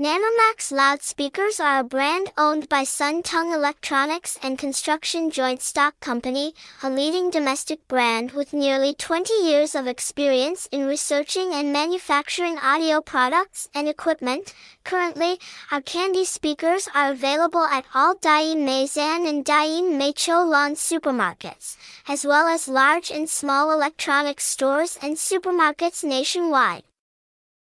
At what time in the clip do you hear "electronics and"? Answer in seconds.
3.52-4.56